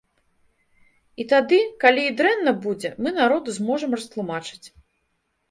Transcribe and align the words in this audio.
І 1.23 1.25
тады, 1.33 1.59
калі 1.83 2.01
і 2.07 2.15
дрэнна 2.23 2.53
будзе, 2.65 2.93
мы 3.03 3.09
народу 3.19 3.57
зможам 3.61 3.95
растлумачыць. 3.99 4.67